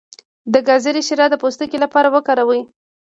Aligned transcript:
د 0.53 0.55
ګازرې 0.67 1.01
شیره 1.07 1.25
د 1.31 1.35
سترګو 1.55 1.77
لپاره 1.83 2.07
وکاروئ 2.15 2.61